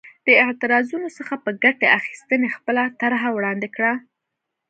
د 0.27 0.29
اعتراضونو 0.43 1.07
څخه 1.17 1.33
په 1.43 1.49
ګټې 1.63 1.87
اخیستنې 1.99 2.49
خپله 2.57 2.81
طرحه 3.01 3.29
وړاندې 3.31 3.67
کړه. 3.75 3.93